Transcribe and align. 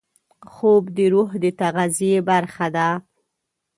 خوب 0.53 0.83
د 0.97 0.99
روح 1.13 1.29
د 1.43 1.45
تغذیې 1.61 2.17
برخه 2.29 2.67
ده 2.75 2.87